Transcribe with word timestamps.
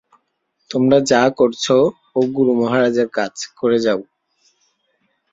তোমরা 0.71 0.97
যা 1.11 1.23
করছ, 1.39 1.65
ও 2.15 2.19
গুরুমহারাজের 2.35 3.07
কাজ, 3.17 3.33
করে 3.59 3.77
যাও। 3.85 4.01